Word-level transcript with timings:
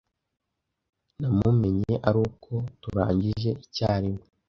namumenye 1.19 1.93
aruko 2.09 2.51
turangirije 2.81 3.51
icyarimwe. 3.65 4.23